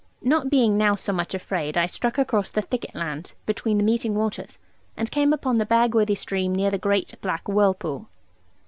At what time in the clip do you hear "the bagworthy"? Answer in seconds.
5.59-6.15